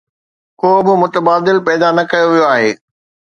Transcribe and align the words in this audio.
ڪوبه 0.61 0.93
متبادل 1.03 1.57
پيدا 1.67 1.89
نه 1.97 2.03
ڪيو 2.11 2.27
ويو 2.31 2.45
آهي. 2.53 2.71